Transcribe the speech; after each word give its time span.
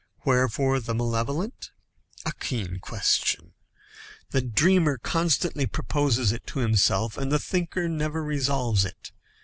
Wherefore 0.25 0.79
the 0.79 0.95
malevolent? 0.95 1.69
A 2.25 2.31
keen 2.31 2.79
question! 2.79 3.53
The 4.31 4.41
dreamer 4.41 4.97
constantly 4.97 5.67
proposes 5.67 6.31
it 6.31 6.47
to 6.47 6.59
himself, 6.61 7.19
and 7.19 7.31
the 7.31 7.37
thinker 7.37 7.87
never 7.87 8.23
resolves 8.23 8.83
it. 8.83 9.11